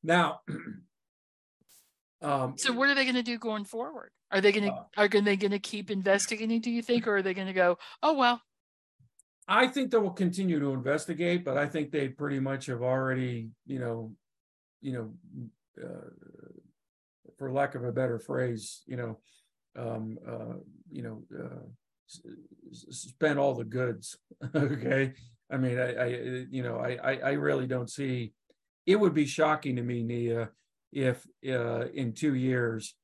[0.02, 0.40] Now,
[2.22, 4.84] um, so what are they going to do going forward are they going to Uh,
[4.98, 7.78] are they going to keep investigating do you think or are they going to go
[8.02, 8.42] oh well
[9.50, 13.48] I think they will continue to investigate, but I think they pretty much have already,
[13.64, 14.12] you know,
[14.80, 16.10] you know, uh,
[17.36, 19.18] for lack of a better phrase, you know,
[19.76, 20.54] um, uh,
[20.90, 21.66] you know, uh,
[22.08, 22.20] s-
[22.70, 24.18] s- spent all the goods.
[24.54, 25.12] okay,
[25.50, 26.06] I mean, I, I,
[26.50, 28.32] you know, I, I, I really don't see.
[28.86, 30.50] It would be shocking to me, Nia,
[30.92, 32.94] if uh, in two years,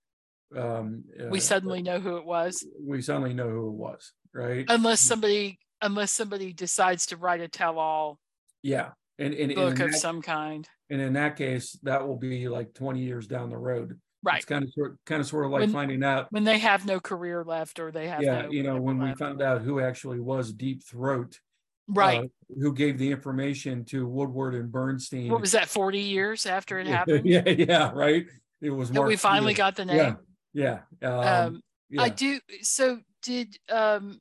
[0.56, 4.64] um, we uh, suddenly know who it was we suddenly know who it was, right?
[4.68, 8.18] unless somebody unless somebody decides to write a tell-all
[8.62, 12.06] Yeah, and and, and book in of that- some kind And in that case, that
[12.06, 13.98] will be like twenty years down the road.
[14.22, 16.58] right It's kind of sort, kind of sort of like When- finding out, when they
[16.58, 19.62] have no career left or they have yeah, no you know, when we found out
[19.62, 21.40] who actually was Deep Throat.
[21.88, 25.30] right uh, Who gave the information to Woodward and Bernstein.
[25.30, 28.26] what was that 40 years after it happened Yeah, yeah, right.
[28.62, 28.90] It was.
[28.92, 30.16] that we finally got the name
[30.54, 31.08] Yeah, yeah.
[31.08, 31.60] Um, um
[31.98, 32.40] I do.
[32.62, 34.20] So did um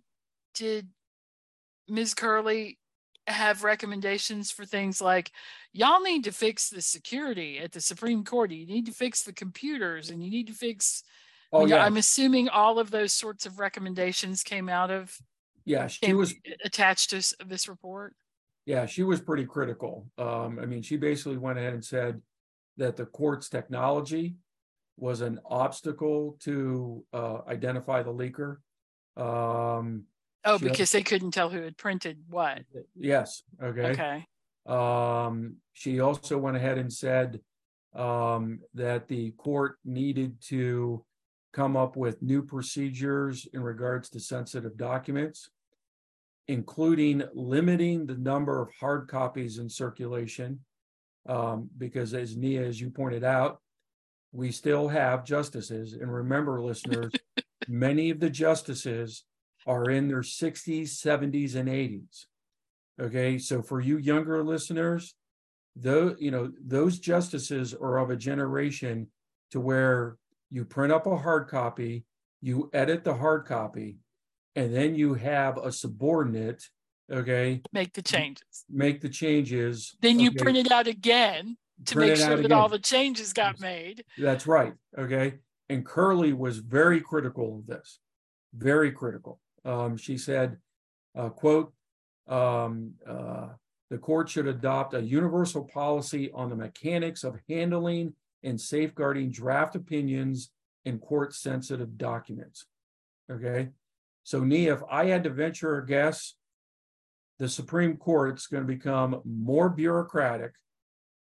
[0.53, 0.89] did
[1.87, 2.13] Ms.
[2.13, 2.77] Curley
[3.27, 5.31] have recommendations for things like
[5.71, 8.51] y'all need to fix the security at the Supreme Court.
[8.51, 11.03] You need to fix the computers and you need to fix.
[11.53, 15.15] I Oh, mean, yeah, I'm assuming all of those sorts of recommendations came out of
[15.65, 16.33] yeah, she was,
[16.65, 18.15] attached to this report.
[18.65, 20.07] yeah, she was pretty critical.
[20.17, 22.21] Um, I mean, she basically went ahead and said
[22.77, 24.35] that the court's technology
[24.97, 28.57] was an obstacle to uh identify the leaker.
[29.15, 30.03] Um,
[30.45, 32.63] Oh, She- because they couldn't tell who had printed what.
[32.95, 33.91] yes, okay.
[33.91, 34.25] Okay.
[34.65, 37.39] Um, she also went ahead and said
[37.93, 41.05] um, that the court needed to
[41.53, 45.49] come up with new procedures in regards to sensitive documents,
[46.47, 50.59] including limiting the number of hard copies in circulation.
[51.27, 53.61] Um, because as Nia, as you pointed out,
[54.33, 55.93] we still have justices.
[55.93, 57.11] And remember, listeners,
[57.67, 59.23] many of the justices
[59.65, 62.25] are in their 60s, 70s, and 80s.
[63.01, 65.15] Okay, so for you younger listeners,
[65.75, 69.07] though, you know, those justices are of a generation
[69.51, 70.17] to where
[70.51, 72.05] you print up a hard copy,
[72.41, 73.97] you edit the hard copy,
[74.55, 76.63] and then you have a subordinate,
[77.11, 78.65] okay, Make the changes.
[78.69, 79.95] make the changes.
[80.01, 83.33] Then you okay, print it out again to print make sure that all the changes
[83.33, 84.05] got made.
[84.17, 85.39] That's right, okay?
[85.69, 87.99] And Curley was very critical of this.
[88.53, 89.39] very critical.
[89.65, 90.57] Um, she said,
[91.15, 91.73] uh, quote,
[92.27, 93.49] um, uh,
[93.89, 99.75] the court should adopt a universal policy on the mechanics of handling and safeguarding draft
[99.75, 100.51] opinions
[100.85, 102.65] and court sensitive documents.
[103.31, 103.69] Okay.
[104.23, 106.35] So, Nia, if I had to venture a guess,
[107.39, 110.53] the Supreme Court's going to become more bureaucratic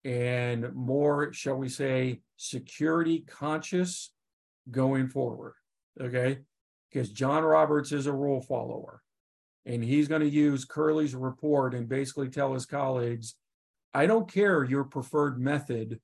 [0.05, 4.13] and more, shall we say, security conscious
[4.71, 5.55] going forward.
[6.01, 6.39] Okay.
[6.93, 9.03] Because John Roberts is a rule follower
[9.65, 13.35] and he's going to use Curley's report and basically tell his colleagues,
[13.95, 16.01] I don't care your preferred method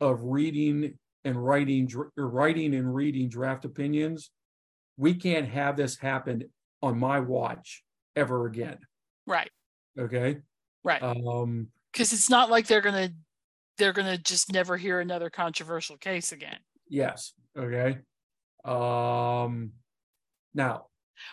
[0.00, 4.30] of reading and writing, writing and reading draft opinions.
[4.96, 6.44] We can't have this happen
[6.82, 7.82] on my watch
[8.14, 8.78] ever again.
[9.26, 9.50] Right.
[9.98, 10.38] Okay.
[10.84, 11.02] Right.
[11.02, 13.10] Um, because it's not like they're gonna
[13.78, 16.58] they're gonna just never hear another controversial case again.
[16.88, 17.32] yes.
[17.56, 17.98] Okay.
[18.64, 19.72] Um,
[20.54, 20.86] now,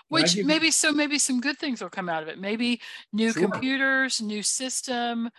[0.09, 2.39] Which give- maybe so maybe some good things will come out of it.
[2.39, 2.81] Maybe
[3.13, 3.49] new Sure.
[3.49, 5.29] computers, new system,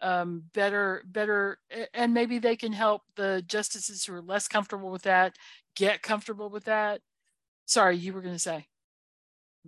[0.00, 1.58] um, better better
[1.94, 5.36] and maybe they can help the justices who are less comfortable with that
[5.74, 7.00] get comfortable with that.
[7.66, 8.68] Sorry, you were gonna say.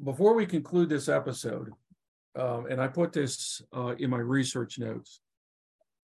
[0.04, 1.72] before we conclude this episode,
[2.37, 5.20] um, and I put this uh, in my research notes.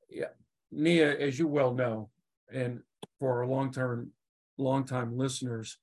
[0.08, 0.32] Yeah,
[0.72, 2.10] Nia, as you well know,
[2.52, 2.82] and
[3.20, 4.10] for our long-term,
[4.58, 5.78] long-time listeners,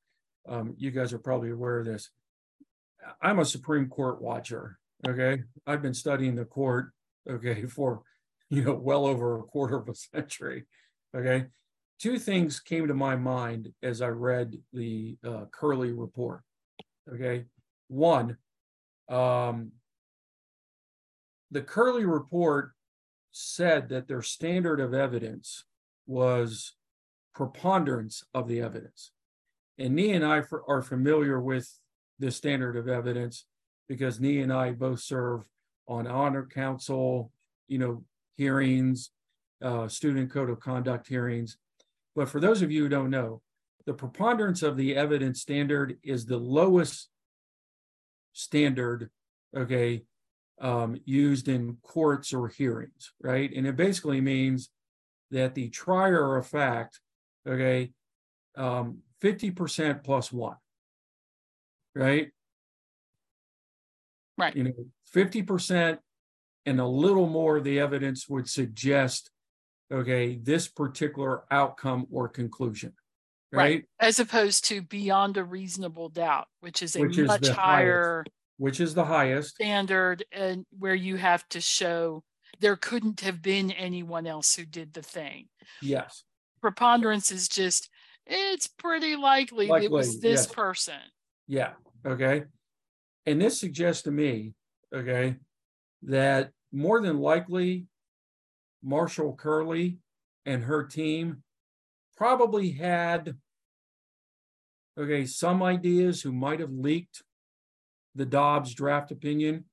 [0.47, 2.09] um, you guys are probably aware of this.
[3.21, 4.77] I'm a Supreme Court watcher.
[5.07, 6.91] Okay, I've been studying the court.
[7.29, 8.03] Okay, for
[8.49, 10.65] you know well over a quarter of a century.
[11.15, 11.45] Okay,
[11.99, 16.41] two things came to my mind as I read the uh, Curley report.
[17.11, 17.45] Okay,
[17.87, 18.37] one,
[19.09, 19.71] um,
[21.49, 22.71] the Curley report
[23.31, 25.65] said that their standard of evidence
[26.05, 26.75] was
[27.33, 29.11] preponderance of the evidence.
[29.81, 31.69] And Nia and I f- are familiar with
[32.19, 33.45] the standard of evidence
[33.89, 35.41] because Nia and I both serve
[35.87, 37.31] on honor council,
[37.67, 38.03] you know,
[38.37, 39.11] hearings,
[39.61, 41.57] uh, student code of conduct hearings.
[42.15, 43.41] But for those of you who don't know,
[43.85, 47.09] the preponderance of the evidence standard is the lowest
[48.33, 49.09] standard,
[49.57, 50.03] okay,
[50.59, 53.51] um, used in courts or hearings, right?
[53.55, 54.69] And it basically means
[55.31, 56.99] that the trier of fact,
[57.47, 57.91] okay,
[58.55, 60.55] um, 50% plus one,
[61.95, 62.29] right?
[64.37, 64.55] Right.
[64.55, 64.73] You know,
[65.15, 65.97] 50%
[66.65, 69.29] and a little more of the evidence would suggest,
[69.91, 72.93] okay, this particular outcome or conclusion,
[73.51, 73.63] Right.
[73.63, 73.85] right?
[73.99, 77.59] As opposed to beyond a reasonable doubt, which is a Which is much highest.
[77.59, 78.25] higher
[78.57, 79.55] Which is the highest.
[79.55, 82.23] standard and where you have to show
[82.59, 85.47] there couldn't have been anyone else who did the thing.
[85.81, 86.23] Yes.
[86.61, 87.89] Preponderance is just
[88.31, 90.47] it's pretty likely, it was this yes.
[90.47, 90.99] person.
[91.47, 91.73] Yeah,
[92.05, 92.43] okay.
[93.25, 94.53] And this suggests to me,
[94.93, 95.35] okay,
[96.03, 97.85] that more than likely
[98.83, 99.99] Marshal Curley
[100.45, 101.43] and her team
[102.15, 103.35] probably had
[104.99, 107.23] okay, some ideas who might have leaked
[108.15, 109.65] the Dobbs draft opinion,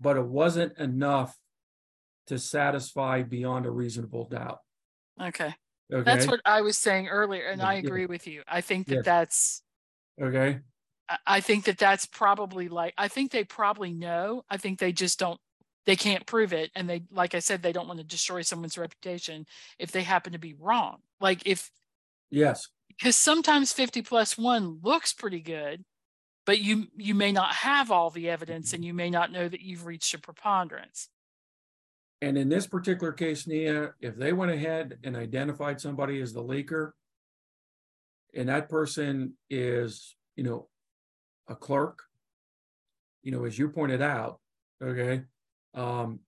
[0.00, 1.36] but it wasn't enough
[2.26, 4.58] to satisfy beyond a reasonable doubt.
[5.20, 5.54] Okay.
[5.92, 6.02] Okay.
[6.02, 8.42] That's what I was saying earlier, and Yeah, I agree with you.
[8.48, 9.04] I think that Yes.
[9.04, 9.62] that's
[10.20, 10.60] okay.
[11.08, 14.44] I- I think that that's probably like I think they probably know.
[14.48, 15.40] I think they just don't
[15.84, 18.78] they can't prove it and they like I said they don't want to destroy someone's
[18.78, 19.46] reputation
[19.78, 21.02] if they happen to be wrong.
[21.20, 21.70] Like if
[22.30, 22.68] Yes.
[22.88, 25.84] because sometimes 50 plus 1 looks pretty good
[26.44, 28.88] but you you may not have all the evidence and mm-hmm.
[28.88, 31.08] you may not know that you've reached a preponderance.
[32.22, 36.42] And in this particular case, Nia, if they went ahead and identified somebody as the
[36.42, 36.92] leaker,
[38.32, 40.68] and that person is, you know,
[41.48, 41.98] a clerk,
[43.24, 44.38] you know, as you pointed out,
[44.80, 45.22] okay,
[45.74, 46.20] um,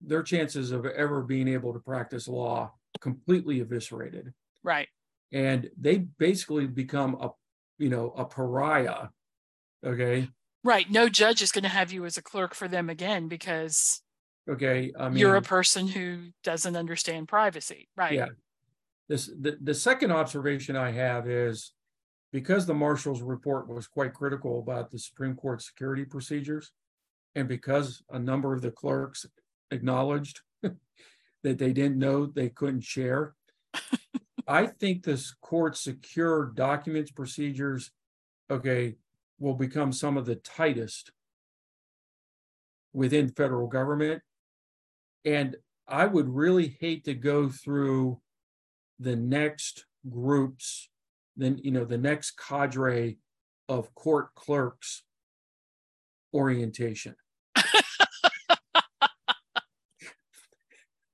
[0.00, 4.32] their chances of ever being able to practice law completely eviscerated.
[4.64, 4.88] Right.
[5.32, 7.30] And they basically become a,
[7.78, 9.08] you know, a pariah.
[9.86, 10.28] Okay.
[10.64, 10.90] Right.
[10.90, 14.02] No judge is going to have you as a clerk for them again because
[14.48, 14.92] Okay.
[14.98, 17.88] I mean, you're a person who doesn't understand privacy.
[17.96, 18.14] Right.
[18.14, 18.28] Yeah.
[19.08, 21.72] This, the, the second observation I have is
[22.32, 26.72] because the marshal's report was quite critical about the Supreme Court security procedures,
[27.34, 29.24] and because a number of the clerks
[29.70, 33.34] acknowledged that they didn't know they couldn't share,
[34.46, 37.90] I think this court's secure documents procedures,
[38.50, 38.96] okay,
[39.38, 41.12] will become some of the tightest
[42.92, 44.22] within federal government.
[45.24, 45.56] And
[45.86, 48.20] I would really hate to go through
[48.98, 50.88] the next groups,
[51.36, 53.18] then, you know, the next cadre
[53.68, 55.02] of court clerks
[56.34, 57.14] orientation.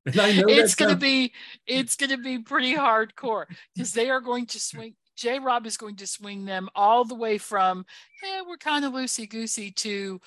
[0.06, 1.32] and I know it's going to be
[1.66, 4.94] it's going to be pretty hardcore because they are going to swing.
[5.16, 5.38] J.
[5.38, 7.86] Rob is going to swing them all the way from,
[8.22, 10.20] "Yeah, we're kind of loosey goosey to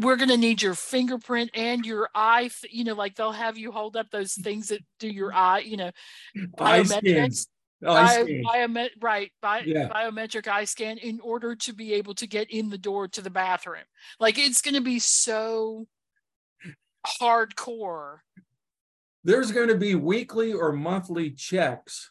[0.00, 3.72] we're going to need your fingerprint and your eye you know like they'll have you
[3.72, 5.90] hold up those things that do your eye you know
[6.58, 7.46] biometrics
[7.80, 9.88] bio, biomet, right bi, yeah.
[9.88, 13.30] biometric eye scan in order to be able to get in the door to the
[13.30, 13.84] bathroom.
[14.18, 15.86] Like it's going to be so
[17.06, 18.18] hardcore.
[19.24, 22.10] There's going to be weekly or monthly checks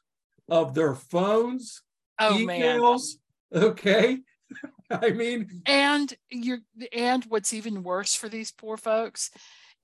[0.50, 1.82] of their phones
[2.20, 3.16] oh, emails
[3.52, 3.64] man.
[3.64, 4.20] okay
[4.92, 6.60] I mean, and you're
[6.94, 9.30] and what's even worse for these poor folks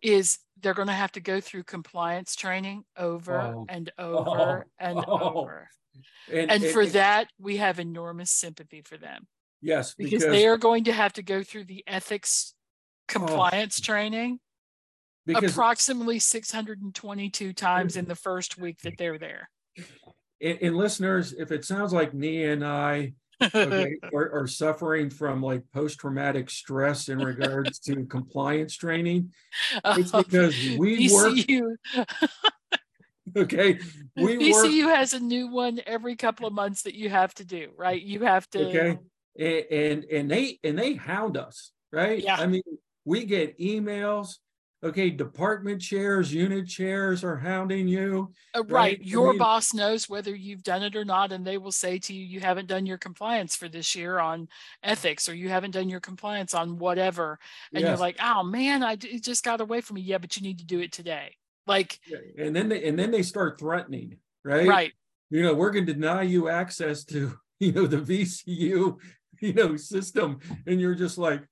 [0.02, 4.72] is they're going to have to go through compliance training over oh, and over oh,
[4.80, 5.20] and oh.
[5.20, 5.70] over.
[6.30, 9.28] And, and, and for and, that, we have enormous sympathy for them.
[9.62, 13.20] Yes, because, because they are going to have to go through the ethics oh.
[13.20, 13.86] compliance oh.
[13.86, 14.40] training
[15.36, 19.50] approximately 622 times in the first week that they're there.
[20.42, 23.14] And, listeners, if it sounds like me and I
[23.56, 29.32] okay, are, are, suffering from like post-traumatic stress in regards to compliance training?
[29.84, 31.62] Oh, it's because we VCU.
[31.96, 32.08] work
[33.38, 33.80] okay
[34.16, 37.46] we VCU work, has a new one every couple of months that you have to
[37.46, 38.02] do right?
[38.02, 38.98] You have to okay
[39.40, 42.24] and and, and they and they hound us right?
[42.24, 42.36] Yeah.
[42.38, 42.64] I mean
[43.06, 44.38] we get emails
[44.84, 48.32] okay, department chairs, unit chairs are hounding you.
[48.56, 48.72] Uh, right.
[48.72, 49.02] right.
[49.02, 51.98] Your I mean, boss knows whether you've done it or not, and they will say
[52.00, 54.50] to you, you haven't done your compliance for this year on
[54.84, 57.40] ethics, or you haven't done your compliance on whatever.
[57.74, 57.90] And yes.
[57.90, 60.02] you're like, oh man, I it just got away from me.
[60.02, 61.36] Yeah, but you need to do it today.
[61.66, 62.00] Like,
[62.38, 64.68] and then they, and then they start threatening, right?
[64.68, 64.92] Right.
[65.30, 68.98] You know, we're going to deny you access to, you know, the VCU,
[69.40, 70.40] you know, system.
[70.68, 71.44] And you're just like,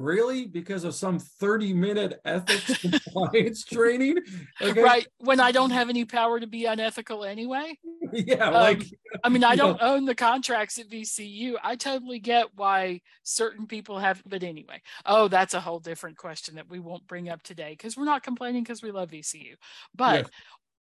[0.00, 4.16] really because of some 30 minute ethics compliance training
[4.60, 4.82] okay.
[4.82, 7.76] right when i don't have any power to be unethical anyway
[8.12, 8.84] yeah um, like
[9.22, 9.94] i mean i don't know.
[9.94, 15.28] own the contracts at vcu i totally get why certain people have but anyway oh
[15.28, 18.62] that's a whole different question that we won't bring up today because we're not complaining
[18.62, 19.54] because we love vcu
[19.94, 20.30] but yes.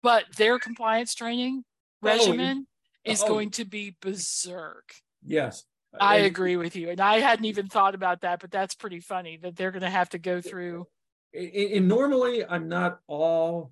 [0.03, 3.27] but their compliance training oh, regimen oh, is oh.
[3.27, 4.93] going to be berserk
[5.25, 5.63] yes
[5.99, 6.89] I agree with you.
[6.89, 9.89] And I hadn't even thought about that, but that's pretty funny that they're going to
[9.89, 10.87] have to go through.
[11.33, 13.71] And normally I'm not all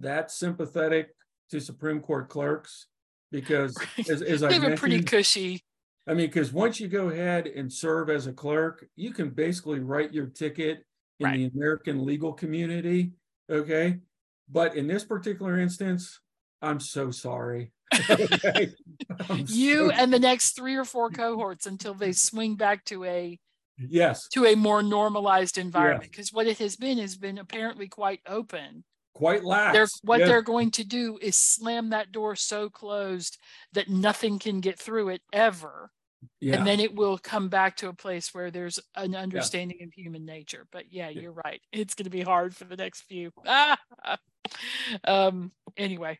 [0.00, 1.14] that sympathetic
[1.50, 2.86] to Supreme Court clerks
[3.30, 3.76] because
[4.10, 5.62] as, as I mentioned, pretty cushy.
[6.06, 9.80] I mean, because once you go ahead and serve as a clerk, you can basically
[9.80, 10.84] write your ticket
[11.20, 11.36] in right.
[11.36, 13.12] the American legal community.
[13.50, 13.98] Okay.
[14.50, 16.20] But in this particular instance,
[16.60, 17.72] I'm so sorry.
[19.46, 19.92] you so...
[19.92, 23.38] and the next three or four cohorts until they swing back to a
[23.78, 24.28] yes.
[24.28, 28.84] to a more normalized environment because what it has been has been apparently quite open.
[29.14, 29.74] Quite lax.
[29.74, 30.28] They're, what yes.
[30.28, 33.38] they're going to do is slam that door so closed
[33.74, 35.90] that nothing can get through it ever.
[36.40, 36.56] Yeah.
[36.56, 39.86] and then it will come back to a place where there's an understanding yeah.
[39.86, 40.68] of human nature.
[40.70, 41.20] But yeah, yeah.
[41.20, 41.60] you're right.
[41.72, 43.32] It's going to be hard for the next few.
[45.06, 46.18] Um anyway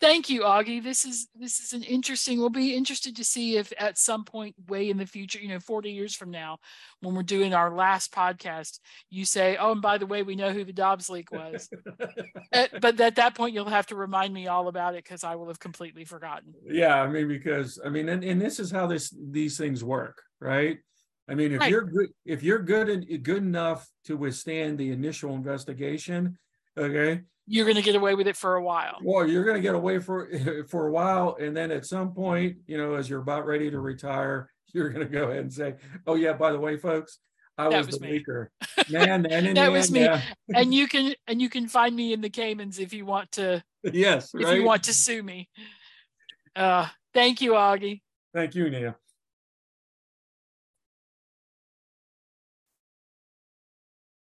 [0.00, 0.82] Thank you, Augie.
[0.82, 2.38] This is this is an interesting.
[2.38, 5.60] We'll be interested to see if at some point, way in the future, you know,
[5.60, 6.58] 40 years from now,
[7.00, 10.52] when we're doing our last podcast, you say, "Oh, and by the way, we know
[10.52, 11.68] who the Dobbs leak was."
[12.52, 15.34] at, but at that point, you'll have to remind me all about it because I
[15.36, 16.54] will have completely forgotten.
[16.66, 20.22] Yeah, I mean, because I mean, and, and this is how this these things work,
[20.40, 20.78] right?
[21.28, 21.70] I mean, if right.
[21.70, 26.38] you're good, if you're good and good enough to withstand the initial investigation,
[26.76, 28.98] okay, you're going to get away with it for a while.
[29.02, 30.28] Well, you're going to get away for
[30.68, 33.80] for a while, and then at some point, you know, as you're about ready to
[33.80, 35.74] retire, you're going to go ahead and say,
[36.06, 37.18] "Oh yeah, by the way, folks,
[37.58, 38.18] I was, was, the me.
[38.20, 38.48] leaker."
[38.90, 40.06] Man, man, that was me.
[40.54, 43.62] And you can and you can find me in the Caymans if you want to.
[43.82, 44.56] Yes, if right?
[44.56, 45.48] you want to sue me.
[46.54, 48.02] Uh, thank you, Augie.
[48.34, 48.96] Thank you, Nia.